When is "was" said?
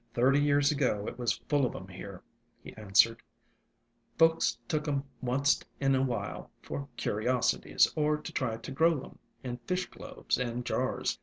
1.19-1.37